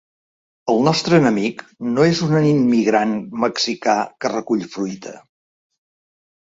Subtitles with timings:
[0.71, 3.15] El nostre enemic no és un immigrant
[3.45, 5.19] mexicà que recull fruita.